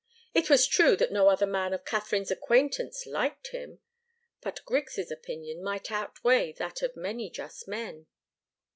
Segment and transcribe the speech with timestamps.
[0.33, 3.81] It was true that no other man of Katharine's acquaintance liked him,
[4.41, 8.07] but Griggs' opinion might outweigh that of many just men.